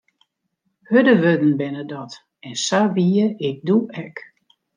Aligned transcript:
Hurde 0.89 1.13
wurden 1.21 1.53
binne 1.59 1.83
dat, 1.91 2.13
en 2.47 2.55
sa 2.65 2.81
wie 2.95 3.23
ik 3.49 3.57
doe 3.67 3.81
ek. 4.03 4.15